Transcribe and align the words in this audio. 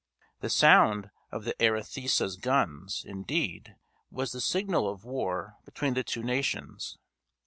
The 0.39 0.49
sound 0.49 1.11
of 1.31 1.43
the 1.45 1.53
Arethusa's 1.61 2.35
guns, 2.35 3.05
indeed, 3.07 3.75
was 4.09 4.31
the 4.31 4.41
signal 4.41 4.89
of 4.89 5.05
war 5.05 5.57
between 5.63 5.93
the 5.93 6.03
two 6.03 6.23
nations. 6.23 6.97